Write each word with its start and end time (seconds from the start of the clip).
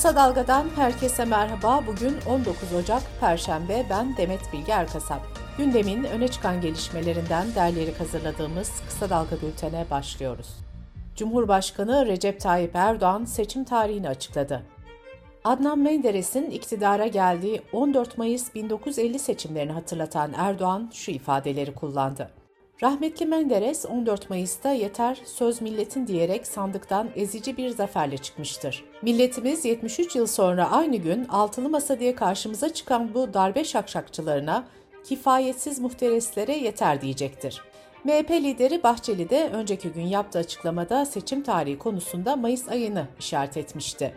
Kısa 0.00 0.16
Dalga'dan 0.16 0.66
herkese 0.76 1.24
merhaba. 1.24 1.84
Bugün 1.86 2.16
19 2.28 2.72
Ocak 2.72 3.02
Perşembe. 3.20 3.86
Ben 3.90 4.16
Demet 4.16 4.52
Bilge 4.52 4.72
Erkasap. 4.72 5.20
Gündemin 5.58 6.04
öne 6.04 6.28
çıkan 6.28 6.60
gelişmelerinden 6.60 7.54
derleyerek 7.54 8.00
hazırladığımız 8.00 8.72
Kısa 8.88 9.10
Dalga 9.10 9.36
bültene 9.42 9.86
başlıyoruz. 9.90 10.48
Cumhurbaşkanı 11.16 12.06
Recep 12.06 12.40
Tayyip 12.40 12.76
Erdoğan 12.76 13.24
seçim 13.24 13.64
tarihini 13.64 14.08
açıkladı. 14.08 14.62
Adnan 15.44 15.78
Menderes'in 15.78 16.50
iktidara 16.50 17.06
geldiği 17.06 17.62
14 17.72 18.18
Mayıs 18.18 18.54
1950 18.54 19.18
seçimlerini 19.18 19.72
hatırlatan 19.72 20.32
Erdoğan 20.36 20.90
şu 20.94 21.10
ifadeleri 21.10 21.74
kullandı. 21.74 22.39
Rahmetli 22.82 23.26
Menderes 23.26 23.86
14 23.86 24.30
Mayıs'ta 24.30 24.72
yeter 24.72 25.18
söz 25.24 25.62
milletin 25.62 26.06
diyerek 26.06 26.46
sandıktan 26.46 27.08
ezici 27.16 27.56
bir 27.56 27.68
zaferle 27.68 28.18
çıkmıştır. 28.18 28.84
Milletimiz 29.02 29.64
73 29.64 30.16
yıl 30.16 30.26
sonra 30.26 30.70
aynı 30.70 30.96
gün 30.96 31.24
altılı 31.24 31.68
masa 31.68 32.00
diye 32.00 32.14
karşımıza 32.14 32.72
çıkan 32.72 33.14
bu 33.14 33.34
darbe 33.34 33.64
şakşakçılarına, 33.64 34.64
kifayetsiz 35.04 35.80
muhtereslere 35.80 36.56
yeter 36.56 37.00
diyecektir. 37.00 37.62
MHP 38.04 38.30
lideri 38.30 38.82
Bahçeli 38.82 39.30
de 39.30 39.50
önceki 39.52 39.88
gün 39.88 40.06
yaptığı 40.06 40.38
açıklamada 40.38 41.04
seçim 41.04 41.42
tarihi 41.42 41.78
konusunda 41.78 42.36
Mayıs 42.36 42.68
ayını 42.68 43.06
işaret 43.18 43.56
etmişti. 43.56 44.14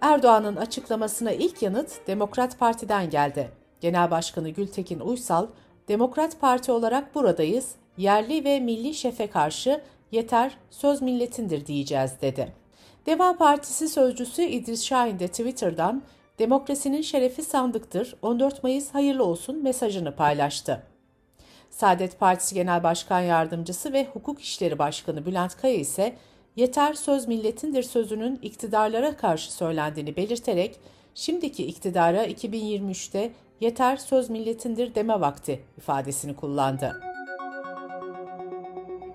Erdoğan'ın 0.00 0.56
açıklamasına 0.56 1.32
ilk 1.32 1.62
yanıt 1.62 2.06
Demokrat 2.06 2.58
Parti'den 2.58 3.10
geldi. 3.10 3.50
Genel 3.80 4.10
Başkanı 4.10 4.48
Gültekin 4.48 5.00
Uysal, 5.00 5.46
Demokrat 5.88 6.40
Parti 6.40 6.72
olarak 6.72 7.14
buradayız, 7.14 7.74
yerli 7.98 8.44
ve 8.44 8.60
milli 8.60 8.94
şefe 8.94 9.26
karşı 9.26 9.80
yeter 10.12 10.58
söz 10.70 11.02
milletindir 11.02 11.66
diyeceğiz 11.66 12.10
dedi. 12.22 12.52
Deva 13.06 13.36
Partisi 13.36 13.88
sözcüsü 13.88 14.42
İdris 14.42 14.84
Şahin 14.84 15.18
de 15.18 15.28
Twitter'dan 15.28 16.02
demokrasinin 16.38 17.02
şerefi 17.02 17.42
sandıktır 17.42 18.16
14 18.22 18.62
Mayıs 18.62 18.90
hayırlı 18.90 19.24
olsun 19.24 19.62
mesajını 19.62 20.16
paylaştı. 20.16 20.82
Saadet 21.70 22.20
Partisi 22.20 22.54
Genel 22.54 22.82
Başkan 22.82 23.20
Yardımcısı 23.20 23.92
ve 23.92 24.06
Hukuk 24.12 24.40
İşleri 24.40 24.78
Başkanı 24.78 25.26
Bülent 25.26 25.56
Kaya 25.56 25.74
ise 25.74 26.16
yeter 26.56 26.94
söz 26.94 27.28
milletindir 27.28 27.82
sözünün 27.82 28.38
iktidarlara 28.42 29.16
karşı 29.16 29.52
söylendiğini 29.52 30.16
belirterek 30.16 30.80
şimdiki 31.14 31.66
iktidara 31.66 32.26
2023'te 32.26 33.30
yeter 33.60 33.96
söz 33.96 34.30
milletindir 34.30 34.94
deme 34.94 35.20
vakti 35.20 35.60
ifadesini 35.78 36.36
kullandı. 36.36 37.05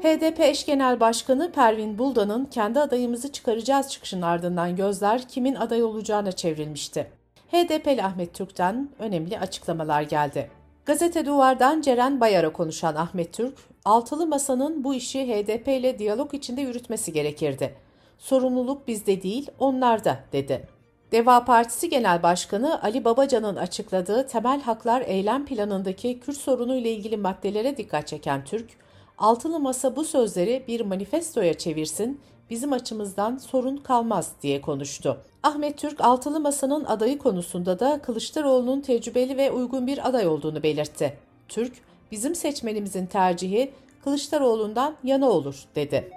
HDP 0.03 0.39
eş 0.39 0.65
genel 0.65 0.99
başkanı 0.99 1.51
Pervin 1.51 1.97
Buldan'ın 1.97 2.45
kendi 2.45 2.79
adayımızı 2.79 3.31
çıkaracağız 3.31 3.89
çıkışının 3.89 4.21
ardından 4.21 4.75
gözler 4.75 5.27
kimin 5.27 5.55
aday 5.55 5.83
olacağına 5.83 6.31
çevrilmişti. 6.31 7.11
HDP'li 7.51 8.03
Ahmet 8.03 8.33
Türk'ten 8.33 8.89
önemli 8.99 9.39
açıklamalar 9.39 10.01
geldi. 10.01 10.51
Gazete 10.85 11.25
Duvar'dan 11.25 11.81
Ceren 11.81 12.19
Bayar'a 12.19 12.53
konuşan 12.53 12.95
Ahmet 12.95 13.33
Türk, 13.33 13.57
altılı 13.85 14.27
masanın 14.27 14.83
bu 14.83 14.93
işi 14.93 15.27
HDP 15.27 15.67
ile 15.67 15.99
diyalog 15.99 16.33
içinde 16.33 16.61
yürütmesi 16.61 17.13
gerekirdi. 17.13 17.75
Sorumluluk 18.17 18.87
bizde 18.87 19.23
değil, 19.23 19.51
onlarda, 19.59 20.19
dedi. 20.33 20.67
Deva 21.11 21.45
Partisi 21.45 21.89
Genel 21.89 22.23
Başkanı 22.23 22.83
Ali 22.83 23.05
Babacan'ın 23.05 23.55
açıkladığı 23.55 24.27
temel 24.27 24.61
haklar 24.61 25.01
eylem 25.01 25.45
planındaki 25.45 26.19
Kürt 26.19 26.37
sorunu 26.37 26.75
ile 26.75 26.91
ilgili 26.91 27.17
maddelere 27.17 27.77
dikkat 27.77 28.07
çeken 28.07 28.43
Türk, 28.45 28.69
Altılı 29.17 29.59
Masa 29.59 29.95
bu 29.95 30.03
sözleri 30.03 30.63
bir 30.67 30.81
manifestoya 30.81 31.53
çevirsin, 31.53 32.21
bizim 32.49 32.73
açımızdan 32.73 33.37
sorun 33.37 33.77
kalmaz 33.77 34.31
diye 34.41 34.61
konuştu. 34.61 35.17
Ahmet 35.43 35.77
Türk, 35.77 36.01
Altılı 36.01 36.39
Masa'nın 36.39 36.85
adayı 36.85 37.17
konusunda 37.17 37.79
da 37.79 38.01
Kılıçdaroğlu'nun 38.01 38.81
tecrübeli 38.81 39.37
ve 39.37 39.51
uygun 39.51 39.87
bir 39.87 40.07
aday 40.07 40.27
olduğunu 40.27 40.63
belirtti. 40.63 41.17
Türk, 41.49 41.73
bizim 42.11 42.35
seçmenimizin 42.35 43.05
tercihi 43.05 43.71
Kılıçdaroğlu'ndan 44.03 44.95
yana 45.03 45.29
olur, 45.29 45.63
dedi. 45.75 46.11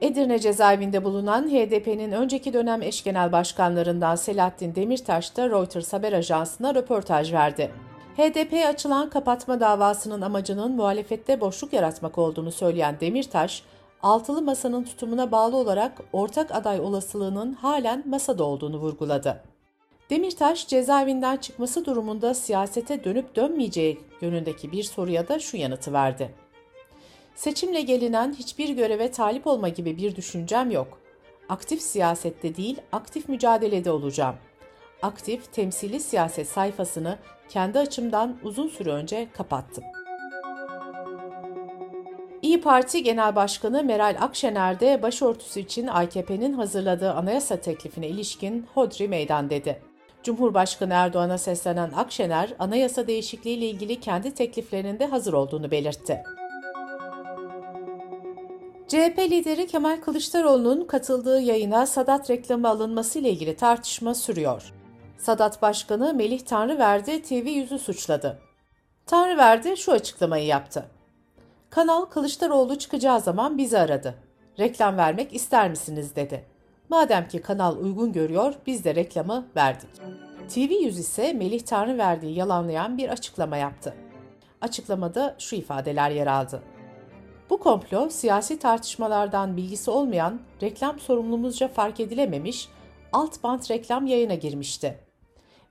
Edirne 0.00 0.38
cezaevinde 0.38 1.04
bulunan 1.04 1.48
HDP'nin 1.48 2.12
önceki 2.12 2.52
dönem 2.52 2.82
eş 2.82 3.04
genel 3.04 3.32
başkanlarından 3.32 4.16
Selahattin 4.16 4.74
Demirtaş 4.74 5.36
da 5.36 5.50
Reuters 5.50 5.92
haber 5.92 6.12
ajansına 6.12 6.74
röportaj 6.74 7.32
verdi. 7.32 7.70
HDP'ye 8.16 8.68
açılan 8.68 9.10
kapatma 9.10 9.60
davasının 9.60 10.20
amacının 10.20 10.72
muhalefette 10.72 11.40
boşluk 11.40 11.72
yaratmak 11.72 12.18
olduğunu 12.18 12.52
söyleyen 12.52 13.00
Demirtaş, 13.00 13.62
altılı 14.02 14.42
masanın 14.42 14.84
tutumuna 14.84 15.32
bağlı 15.32 15.56
olarak 15.56 15.92
ortak 16.12 16.54
aday 16.54 16.80
olasılığının 16.80 17.52
halen 17.52 18.02
masada 18.08 18.44
olduğunu 18.44 18.76
vurguladı. 18.76 19.42
Demirtaş 20.10 20.68
cezaevinden 20.68 21.36
çıkması 21.36 21.84
durumunda 21.84 22.34
siyasete 22.34 23.04
dönüp 23.04 23.36
dönmeyeceği 23.36 24.00
yönündeki 24.20 24.72
bir 24.72 24.82
soruya 24.82 25.28
da 25.28 25.38
şu 25.38 25.56
yanıtı 25.56 25.92
verdi. 25.92 26.34
Seçimle 27.34 27.80
gelinen 27.80 28.32
hiçbir 28.32 28.68
göreve 28.68 29.10
talip 29.10 29.46
olma 29.46 29.68
gibi 29.68 29.96
bir 29.96 30.16
düşüncem 30.16 30.70
yok. 30.70 30.98
Aktif 31.48 31.82
siyasette 31.82 32.56
değil, 32.56 32.80
aktif 32.92 33.28
mücadelede 33.28 33.90
olacağım. 33.90 34.34
Aktif 35.02 35.52
temsili 35.52 36.00
siyaset 36.00 36.48
sayfasını 36.48 37.18
kendi 37.48 37.78
açımdan 37.78 38.36
uzun 38.42 38.68
süre 38.68 38.90
önce 38.90 39.28
kapattım. 39.32 39.84
İyi 42.42 42.60
Parti 42.60 43.02
Genel 43.02 43.36
Başkanı 43.36 43.84
Meral 43.84 44.16
Akşener 44.20 44.80
de 44.80 45.02
başörtüsü 45.02 45.60
için 45.60 45.86
AKP'nin 45.86 46.52
hazırladığı 46.52 47.12
anayasa 47.12 47.56
teklifine 47.56 48.08
ilişkin 48.08 48.66
hodri 48.74 49.08
meydan 49.08 49.50
dedi. 49.50 49.82
Cumhurbaşkanı 50.22 50.92
Erdoğan'a 50.92 51.38
seslenen 51.38 51.90
Akşener, 51.90 52.54
anayasa 52.58 53.06
değişikliği 53.06 53.54
ile 53.54 53.66
ilgili 53.66 54.00
kendi 54.00 54.34
tekliflerinin 54.34 54.98
de 54.98 55.06
hazır 55.06 55.32
olduğunu 55.32 55.70
belirtti. 55.70 56.22
CHP 58.88 59.18
lideri 59.18 59.66
Kemal 59.66 60.00
Kılıçdaroğlu'nun 60.00 60.84
katıldığı 60.84 61.40
yayına 61.40 61.86
Sadat 61.86 62.30
reklamı 62.30 62.68
alınması 62.68 63.18
ile 63.18 63.30
ilgili 63.30 63.56
tartışma 63.56 64.14
sürüyor. 64.14 64.72
Sadat 65.22 65.62
Başkanı 65.62 66.14
Melih 66.14 66.40
Tanrıverdi 66.40 67.22
TV 67.22 67.48
yüzü 67.48 67.78
suçladı. 67.78 68.38
Tanrıverdi 69.06 69.76
şu 69.76 69.92
açıklamayı 69.92 70.46
yaptı. 70.46 70.86
Kanal 71.70 72.04
Kılıçdaroğlu 72.04 72.78
çıkacağı 72.78 73.20
zaman 73.20 73.58
bizi 73.58 73.78
aradı. 73.78 74.14
Reklam 74.58 74.96
vermek 74.96 75.34
ister 75.34 75.70
misiniz 75.70 76.16
dedi. 76.16 76.44
Madem 76.88 77.28
ki 77.28 77.40
kanal 77.40 77.76
uygun 77.76 78.12
görüyor 78.12 78.54
biz 78.66 78.84
de 78.84 78.94
reklamı 78.94 79.46
verdik. 79.56 79.90
TV 80.48 80.84
yüz 80.84 80.98
ise 80.98 81.32
Melih 81.32 81.60
Tanrıverdi'yi 81.60 82.38
yalanlayan 82.38 82.98
bir 82.98 83.08
açıklama 83.08 83.56
yaptı. 83.56 83.94
Açıklamada 84.60 85.36
şu 85.38 85.56
ifadeler 85.56 86.10
yer 86.10 86.26
aldı. 86.26 86.62
Bu 87.50 87.60
komplo 87.60 88.10
siyasi 88.10 88.58
tartışmalardan 88.58 89.56
bilgisi 89.56 89.90
olmayan, 89.90 90.40
reklam 90.62 90.98
sorumlumuzca 90.98 91.68
fark 91.68 92.00
edilememiş, 92.00 92.68
alt 93.12 93.42
bant 93.42 93.70
reklam 93.70 94.06
yayına 94.06 94.34
girmişti. 94.34 95.11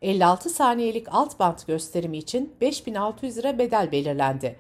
56 0.02 0.50
saniyelik 0.50 1.08
alt 1.12 1.40
bant 1.40 1.68
gösterimi 1.68 2.18
için 2.18 2.54
5600 2.62 3.38
lira 3.38 3.58
bedel 3.58 3.92
belirlendi. 3.92 4.60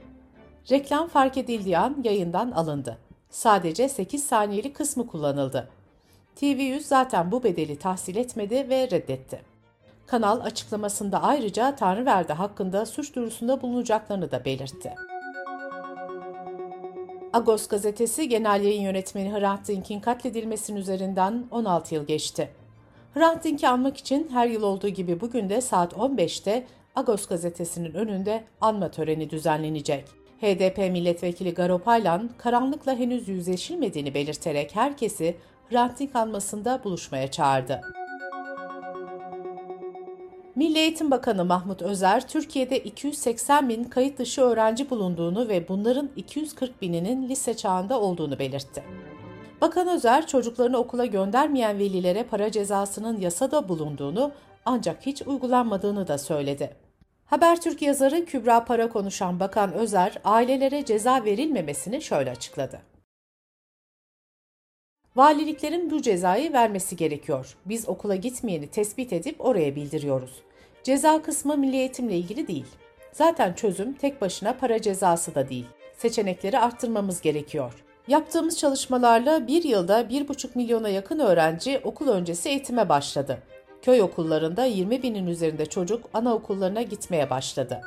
Reklam 0.71 1.07
fark 1.07 1.37
edildiği 1.37 1.77
an 1.77 1.97
yayından 2.03 2.51
alındı. 2.51 2.97
Sadece 3.29 3.89
8 3.89 4.23
saniyelik 4.23 4.75
kısmı 4.75 5.07
kullanıldı. 5.07 5.69
TV100 6.35 6.79
zaten 6.79 7.31
bu 7.31 7.43
bedeli 7.43 7.79
tahsil 7.79 8.15
etmedi 8.15 8.69
ve 8.69 8.91
reddetti. 8.91 9.41
Kanal 10.07 10.41
açıklamasında 10.41 11.23
ayrıca 11.23 11.75
Tanrıverdi 11.75 12.33
hakkında 12.33 12.85
suç 12.85 13.15
duyurusunda 13.15 13.61
bulunacaklarını 13.61 14.31
da 14.31 14.45
belirtti. 14.45 14.95
Agos 17.33 17.67
gazetesi 17.67 18.29
genel 18.29 18.63
yayın 18.63 18.81
yönetmeni 18.81 19.33
Hrant 19.33 19.67
Dink'in 19.67 19.99
katledilmesinin 19.99 20.79
üzerinden 20.79 21.45
16 21.51 21.95
yıl 21.95 22.05
geçti. 22.05 22.60
Hrant 23.13 23.43
Dink'i 23.43 23.67
anmak 23.67 23.97
için 23.97 24.29
her 24.31 24.47
yıl 24.47 24.63
olduğu 24.63 24.89
gibi 24.89 25.21
bugün 25.21 25.49
de 25.49 25.61
saat 25.61 25.93
15'te 25.93 26.65
Agos 26.95 27.27
gazetesinin 27.27 27.93
önünde 27.93 28.43
anma 28.61 28.91
töreni 28.91 29.29
düzenlenecek. 29.29 30.05
HDP 30.41 30.77
milletvekili 30.77 31.53
Garo 31.53 31.79
Paylan, 31.79 32.29
karanlıkla 32.37 32.95
henüz 32.95 33.27
yüzleşilmediğini 33.27 34.13
belirterek 34.13 34.75
herkesi 34.75 35.35
Hrant 35.69 35.99
Dink 35.99 36.15
anmasında 36.15 36.81
buluşmaya 36.83 37.31
çağırdı. 37.31 37.81
Milli 40.55 40.77
Eğitim 40.77 41.11
Bakanı 41.11 41.45
Mahmut 41.45 41.81
Özer, 41.81 42.27
Türkiye'de 42.27 42.79
280 42.79 43.69
bin 43.69 43.83
kayıt 43.83 44.19
dışı 44.19 44.41
öğrenci 44.41 44.89
bulunduğunu 44.89 45.47
ve 45.47 45.67
bunların 45.67 46.09
240 46.15 46.81
bininin 46.81 47.29
lise 47.29 47.53
çağında 47.57 48.01
olduğunu 48.01 48.39
belirtti. 48.39 48.83
Bakan 49.61 49.87
Özer, 49.87 50.27
çocuklarını 50.27 50.77
okula 50.77 51.05
göndermeyen 51.05 51.79
velilere 51.79 52.23
para 52.23 52.51
cezasının 52.51 53.19
yasada 53.19 53.69
bulunduğunu 53.69 54.31
ancak 54.65 55.05
hiç 55.05 55.21
uygulanmadığını 55.21 56.07
da 56.07 56.17
söyledi. 56.17 56.75
Habertürk 57.25 57.81
yazarı 57.81 58.25
Kübra 58.25 58.65
Para 58.65 58.89
konuşan 58.89 59.39
Bakan 59.39 59.73
Özer, 59.73 60.17
ailelere 60.23 60.85
ceza 60.85 61.25
verilmemesini 61.25 62.01
şöyle 62.01 62.31
açıkladı. 62.31 62.81
Valiliklerin 65.15 65.91
bu 65.91 66.01
cezayı 66.01 66.53
vermesi 66.53 66.95
gerekiyor. 66.95 67.57
Biz 67.65 67.89
okula 67.89 68.15
gitmeyeni 68.15 68.67
tespit 68.67 69.13
edip 69.13 69.45
oraya 69.45 69.75
bildiriyoruz. 69.75 70.41
Ceza 70.83 71.21
kısmı 71.21 71.57
milli 71.57 71.75
eğitimle 71.75 72.17
ilgili 72.17 72.47
değil. 72.47 72.67
Zaten 73.11 73.53
çözüm 73.53 73.93
tek 73.93 74.21
başına 74.21 74.53
para 74.53 74.81
cezası 74.81 75.35
da 75.35 75.49
değil. 75.49 75.67
Seçenekleri 75.97 76.59
arttırmamız 76.59 77.21
gerekiyor. 77.21 77.83
Yaptığımız 78.07 78.57
çalışmalarla 78.57 79.47
bir 79.47 79.63
yılda 79.63 80.01
1,5 80.01 80.47
milyona 80.55 80.89
yakın 80.89 81.19
öğrenci 81.19 81.81
okul 81.83 82.07
öncesi 82.07 82.49
eğitime 82.49 82.89
başladı. 82.89 83.37
Köy 83.81 84.01
okullarında 84.01 84.65
20 84.65 85.03
binin 85.03 85.27
üzerinde 85.27 85.65
çocuk 85.65 86.09
anaokullarına 86.13 86.81
gitmeye 86.81 87.29
başladı. 87.29 87.81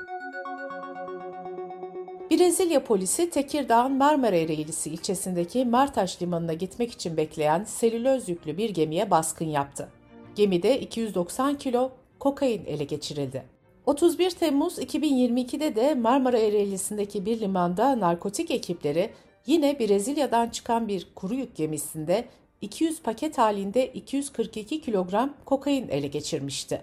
Brezilya 2.31 2.85
polisi 2.85 3.31
Tekirdağ'ın 3.31 3.93
Marmara 3.93 4.37
Ereğlisi 4.37 4.91
ilçesindeki 4.91 5.65
Martaş 5.65 6.23
Limanı'na 6.23 6.53
gitmek 6.53 6.93
için 6.93 7.17
bekleyen 7.17 7.65
selüloz 7.65 8.29
yüklü 8.29 8.57
bir 8.57 8.71
gemiye 8.71 9.11
baskın 9.11 9.49
yaptı. 9.49 9.89
Gemide 10.35 10.81
290 10.81 11.59
kilo 11.59 11.91
kokain 12.19 12.65
ele 12.67 12.85
geçirildi. 12.85 13.43
31 13.87 14.31
Temmuz 14.31 14.79
2022'de 14.79 15.77
de 15.77 15.95
Marmara 15.95 16.39
Ereğlisi'ndeki 16.39 17.27
bir 17.27 17.41
limanda 17.41 18.01
narkotik 18.01 18.51
ekipleri 18.51 19.11
yine 19.47 19.79
Brezilya'dan 19.79 20.49
çıkan 20.49 20.89
bir 20.89 21.09
kuru 21.15 21.35
yük 21.35 21.57
gemisinde 21.57 22.25
200 22.61 23.03
paket 23.03 23.39
halinde 23.39 23.87
242 23.93 24.81
kilogram 24.81 25.35
kokain 25.45 25.89
ele 25.89 26.07
geçirmişti. 26.07 26.83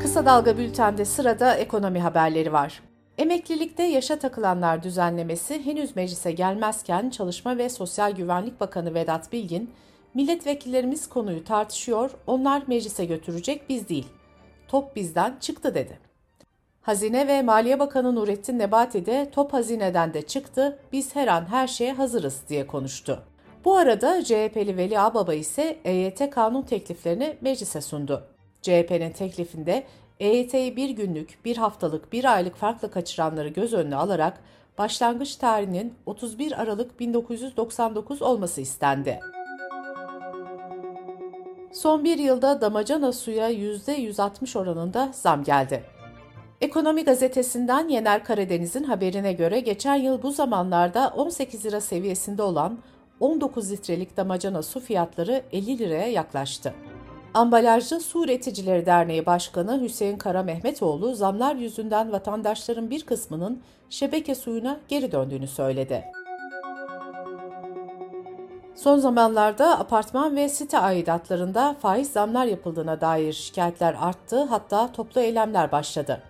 Kısa 0.00 0.26
Dalga 0.26 0.58
Bülten'de 0.58 1.04
sırada 1.04 1.54
ekonomi 1.56 2.00
haberleri 2.00 2.52
var. 2.52 2.82
Emeklilikte 3.18 3.82
yaşa 3.82 4.18
takılanlar 4.18 4.82
düzenlemesi 4.82 5.64
henüz 5.64 5.96
meclise 5.96 6.32
gelmezken 6.32 7.10
Çalışma 7.10 7.58
ve 7.58 7.68
Sosyal 7.68 8.12
Güvenlik 8.12 8.60
Bakanı 8.60 8.94
Vedat 8.94 9.32
Bilgin, 9.32 9.70
milletvekillerimiz 10.14 11.08
konuyu 11.08 11.44
tartışıyor, 11.44 12.10
onlar 12.26 12.62
meclise 12.66 13.04
götürecek 13.04 13.68
biz 13.68 13.88
değil. 13.88 14.06
Top 14.68 14.96
bizden 14.96 15.36
çıktı 15.40 15.74
dedi. 15.74 16.11
Hazine 16.82 17.26
ve 17.26 17.42
Maliye 17.42 17.80
Bakanı 17.80 18.14
Nurettin 18.14 18.58
Nebati 18.58 19.06
de 19.06 19.30
top 19.32 19.52
hazineden 19.52 20.14
de 20.14 20.22
çıktı, 20.22 20.78
biz 20.92 21.16
her 21.16 21.28
an 21.28 21.44
her 21.50 21.66
şeye 21.66 21.92
hazırız 21.92 22.42
diye 22.48 22.66
konuştu. 22.66 23.22
Bu 23.64 23.76
arada 23.76 24.24
CHP'li 24.24 24.76
Veli 24.76 25.00
Ağbaba 25.00 25.34
ise 25.34 25.78
EYT 25.84 26.30
kanun 26.30 26.62
tekliflerini 26.62 27.36
meclise 27.40 27.80
sundu. 27.80 28.24
CHP'nin 28.62 29.12
teklifinde 29.12 29.84
EYT'yi 30.20 30.76
bir 30.76 30.90
günlük, 30.90 31.44
bir 31.44 31.56
haftalık, 31.56 32.12
bir 32.12 32.34
aylık 32.34 32.56
farklı 32.56 32.90
kaçıranları 32.90 33.48
göz 33.48 33.72
önüne 33.72 33.96
alarak 33.96 34.40
başlangıç 34.78 35.36
tarihinin 35.36 35.94
31 36.06 36.62
Aralık 36.62 37.00
1999 37.00 38.22
olması 38.22 38.60
istendi. 38.60 39.20
Son 41.72 42.04
bir 42.04 42.18
yılda 42.18 42.60
damacana 42.60 43.12
suya 43.12 43.50
%160 43.50 44.58
oranında 44.58 45.10
zam 45.12 45.44
geldi. 45.44 45.84
Ekonomi 46.62 47.04
gazetesinden 47.04 47.88
Yener 47.88 48.24
Karadeniz'in 48.24 48.84
haberine 48.84 49.32
göre 49.32 49.60
geçen 49.60 49.94
yıl 49.94 50.22
bu 50.22 50.30
zamanlarda 50.30 51.12
18 51.16 51.64
lira 51.64 51.80
seviyesinde 51.80 52.42
olan 52.42 52.78
19 53.20 53.72
litrelik 53.72 54.16
damacana 54.16 54.62
su 54.62 54.80
fiyatları 54.80 55.42
50 55.52 55.78
liraya 55.78 56.06
yaklaştı. 56.06 56.74
Ambalajlı 57.34 58.00
Su 58.00 58.24
Üreticileri 58.24 58.86
Derneği 58.86 59.26
Başkanı 59.26 59.82
Hüseyin 59.82 60.18
Kara 60.18 60.42
Mehmetoğlu 60.42 61.14
zamlar 61.14 61.56
yüzünden 61.56 62.12
vatandaşların 62.12 62.90
bir 62.90 63.06
kısmının 63.06 63.62
şebeke 63.90 64.34
suyuna 64.34 64.80
geri 64.88 65.12
döndüğünü 65.12 65.48
söyledi. 65.48 66.04
Son 68.74 68.98
zamanlarda 68.98 69.78
apartman 69.78 70.36
ve 70.36 70.48
site 70.48 70.78
aidatlarında 70.78 71.76
faiz 71.82 72.12
zamlar 72.12 72.44
yapıldığına 72.44 73.00
dair 73.00 73.32
şikayetler 73.32 73.96
arttı, 74.00 74.42
hatta 74.42 74.92
toplu 74.92 75.20
eylemler 75.20 75.72
başladı. 75.72 76.22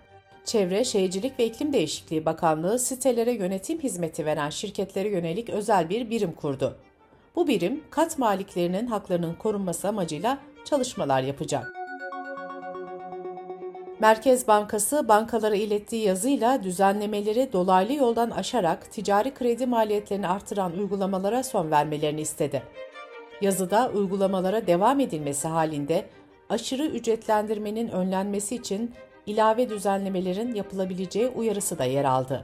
Çevre, 0.45 0.83
Şehircilik 0.83 1.39
ve 1.39 1.45
İklim 1.45 1.73
Değişikliği 1.73 2.25
Bakanlığı 2.25 2.79
sitelere 2.79 3.31
yönetim 3.31 3.79
hizmeti 3.79 4.25
veren 4.25 4.49
şirketlere 4.49 5.09
yönelik 5.09 5.49
özel 5.49 5.89
bir 5.89 6.09
birim 6.09 6.31
kurdu. 6.31 6.77
Bu 7.35 7.47
birim 7.47 7.83
kat 7.89 8.17
maliklerinin 8.17 8.87
haklarının 8.87 9.33
korunması 9.33 9.87
amacıyla 9.87 10.37
çalışmalar 10.65 11.21
yapacak. 11.21 11.73
Merkez 13.99 14.47
Bankası 14.47 15.07
bankalara 15.07 15.55
ilettiği 15.55 16.05
yazıyla 16.05 16.63
düzenlemeleri 16.63 17.53
dolaylı 17.53 17.93
yoldan 17.93 18.29
aşarak 18.29 18.91
ticari 18.91 19.33
kredi 19.33 19.65
maliyetlerini 19.65 20.27
artıran 20.27 20.71
uygulamalara 20.71 21.43
son 21.43 21.71
vermelerini 21.71 22.21
istedi. 22.21 22.63
Yazıda 23.41 23.91
uygulamalara 23.93 24.67
devam 24.67 24.99
edilmesi 24.99 25.47
halinde 25.47 26.05
aşırı 26.49 26.85
ücretlendirmenin 26.85 27.87
önlenmesi 27.87 28.55
için 28.55 28.91
ilave 29.25 29.69
düzenlemelerin 29.69 30.53
yapılabileceği 30.55 31.27
uyarısı 31.27 31.79
da 31.79 31.83
yer 31.83 32.05
aldı. 32.05 32.41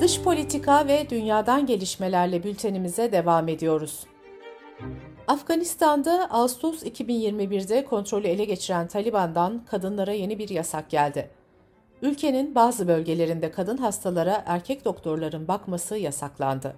Dış 0.00 0.22
politika 0.22 0.88
ve 0.88 1.10
dünyadan 1.10 1.66
gelişmelerle 1.66 2.44
bültenimize 2.44 3.12
devam 3.12 3.48
ediyoruz. 3.48 4.06
Afganistan'da 5.26 6.30
Ağustos 6.30 6.82
2021'de 6.82 7.84
kontrolü 7.84 8.26
ele 8.26 8.44
geçiren 8.44 8.88
Taliban'dan 8.88 9.64
kadınlara 9.70 10.12
yeni 10.12 10.38
bir 10.38 10.48
yasak 10.48 10.90
geldi. 10.90 11.30
Ülkenin 12.02 12.54
bazı 12.54 12.88
bölgelerinde 12.88 13.50
kadın 13.50 13.76
hastalara 13.76 14.42
erkek 14.46 14.84
doktorların 14.84 15.48
bakması 15.48 15.96
yasaklandı. 15.96 16.76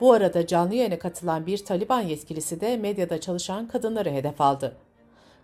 Bu 0.00 0.12
arada 0.12 0.46
canlı 0.46 0.74
yayına 0.74 0.98
katılan 0.98 1.46
bir 1.46 1.64
Taliban 1.64 2.00
yetkilisi 2.00 2.60
de 2.60 2.76
medyada 2.76 3.20
çalışan 3.20 3.68
kadınları 3.68 4.10
hedef 4.10 4.40
aldı. 4.40 4.76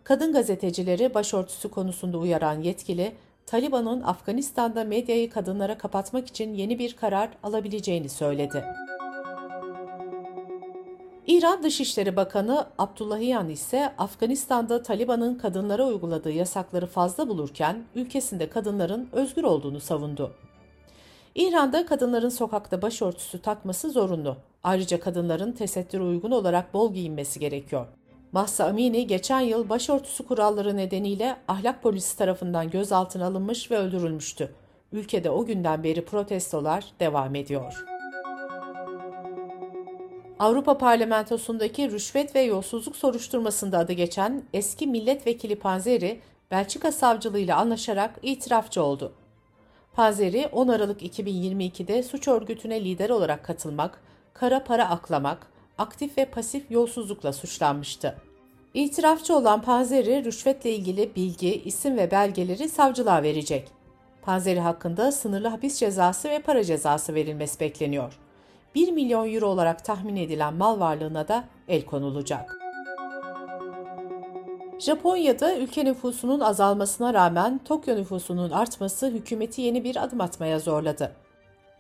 Kadın 0.07 0.33
gazetecileri 0.33 1.15
başörtüsü 1.15 1.71
konusunda 1.71 2.19
uyaran 2.19 2.61
yetkili, 2.63 3.13
Taliban'ın 3.47 4.03
Afganistan'da 4.03 4.85
medyayı 4.85 5.31
kadınlara 5.31 5.79
kapatmak 5.79 6.29
için 6.29 6.55
yeni 6.55 6.79
bir 6.79 6.97
karar 6.97 7.31
alabileceğini 7.43 8.09
söyledi. 8.09 8.65
İran 11.27 11.63
Dışişleri 11.63 12.17
Bakanı 12.17 12.67
Abdullahiyan 12.79 13.49
ise 13.49 13.93
Afganistan'da 13.99 14.83
Taliban'ın 14.83 15.35
kadınlara 15.35 15.87
uyguladığı 15.87 16.33
yasakları 16.33 16.87
fazla 16.87 17.29
bulurken 17.29 17.85
ülkesinde 17.95 18.51
kadınların 18.51 19.09
özgür 19.13 19.45
olduğunu 19.45 19.81
savundu. 19.81 20.35
İran'da 21.35 21.87
kadınların 21.87 22.29
sokakta 22.29 22.83
başörtüsü 22.83 23.43
takması 23.43 23.91
zorunlu. 23.91 24.37
Ayrıca 24.63 25.01
kadınların 25.01 25.53
tesettüre 25.53 26.03
uygun 26.03 26.31
olarak 26.31 26.75
bol 26.75 26.95
giyinmesi 26.95 27.41
gerekiyor. 27.41 27.87
Mahsa 28.33 28.65
Amini 28.65 29.07
geçen 29.07 29.41
yıl 29.41 29.69
başörtüsü 29.69 30.27
kuralları 30.27 30.77
nedeniyle 30.77 31.37
ahlak 31.49 31.83
polisi 31.83 32.19
tarafından 32.19 32.71
gözaltına 32.71 33.27
alınmış 33.27 33.71
ve 33.71 33.77
öldürülmüştü. 33.77 34.55
Ülkede 34.93 35.31
o 35.31 35.45
günden 35.45 35.85
beri 35.85 36.05
protestolar 36.05 36.85
devam 37.01 37.35
ediyor. 37.35 37.85
Avrupa 40.39 40.79
Parlamentosu'ndaki 40.79 41.91
rüşvet 41.91 42.35
ve 42.35 42.41
yolsuzluk 42.41 42.97
soruşturmasında 42.97 43.79
adı 43.79 43.93
geçen 43.93 44.43
eski 44.53 44.87
milletvekili 44.87 45.57
Panzeri, 45.57 46.21
Belçika 46.51 46.93
savcılığıyla 46.93 47.57
anlaşarak 47.57 48.19
itirafçı 48.23 48.83
oldu. 48.83 49.13
Panzeri 49.93 50.49
10 50.53 50.69
Aralık 50.69 51.03
2022'de 51.03 52.03
suç 52.03 52.29
örgütüne 52.29 52.85
lider 52.85 53.11
olarak 53.11 53.45
katılmak, 53.45 54.03
kara 54.35 54.65
para 54.65 54.89
aklamak, 54.89 55.47
aktif 55.79 56.19
ve 56.19 56.25
pasif 56.25 56.71
yolsuzlukla 56.71 57.33
suçlanmıştı. 57.33 58.17
İtirafçı 58.75 59.37
olan 59.37 59.63
Panzeri 59.63 60.25
rüşvetle 60.25 60.75
ilgili 60.75 61.17
bilgi, 61.17 61.63
isim 61.63 61.97
ve 61.97 62.11
belgeleri 62.11 62.69
savcılığa 62.69 63.23
verecek. 63.23 63.69
Panzeri 64.23 64.61
hakkında 64.61 65.13
sınırlı 65.13 65.49
hapis 65.49 65.79
cezası 65.79 66.31
ve 66.31 66.39
para 66.39 66.65
cezası 66.65 67.15
verilmesi 67.15 67.61
bekleniyor. 67.61 68.19
1 68.75 68.93
milyon 68.93 69.35
euro 69.35 69.47
olarak 69.47 69.85
tahmin 69.85 70.17
edilen 70.17 70.55
mal 70.55 70.81
varlığına 70.81 71.29
da 71.29 71.45
el 71.69 71.85
konulacak. 71.85 72.57
Japonya'da 74.79 75.57
ülke 75.57 75.85
nüfusunun 75.85 76.41
azalmasına 76.41 77.15
rağmen 77.15 77.61
Tokyo 77.65 77.97
nüfusunun 77.97 78.51
artması 78.51 79.07
hükümeti 79.07 79.63
yeni 79.63 79.85
bir 79.85 80.05
adım 80.05 80.21
atmaya 80.21 80.59
zorladı. 80.59 81.13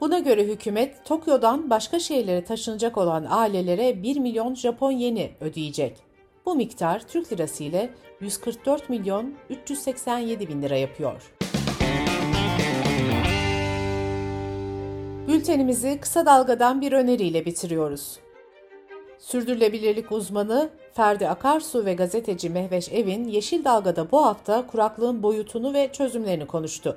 Buna 0.00 0.19
göre 0.19 0.45
hükümet 0.45 1.05
Tokyo'dan 1.05 1.71
başka 1.71 1.99
şehirlere 1.99 2.45
taşınacak 2.45 2.99
olan 2.99 3.26
ailelere 3.29 4.03
1 4.03 4.17
milyon 4.17 4.55
Japon 4.55 4.93
yeni 4.93 5.31
ödeyecek. 5.41 5.97
Bu 6.47 6.55
miktar 6.55 7.09
Türk 7.09 7.33
lirası 7.33 7.65
ile 7.65 7.91
144 8.21 8.91
milyon 8.91 9.35
387 9.50 10.49
bin 10.49 10.62
lira 10.62 10.76
yapıyor. 10.76 11.33
Bültenimizi 15.29 16.00
kısa 16.00 16.26
dalgadan 16.26 16.81
bir 16.81 16.93
öneriyle 16.93 17.47
bitiriyoruz. 17.47 18.19
Sürdürülebilirlik 19.19 20.12
uzmanı 20.12 20.71
Ferdi 20.93 21.29
Akarsu 21.29 21.85
ve 21.85 21.95
gazeteci 21.95 22.50
Mehveş 22.50 22.93
Evin 22.93 23.25
Yeşil 23.25 23.65
Dalga'da 23.65 24.11
bu 24.11 24.26
hafta 24.26 24.67
kuraklığın 24.67 25.23
boyutunu 25.23 25.75
ve 25.75 25.93
çözümlerini 25.93 26.47
konuştu. 26.47 26.97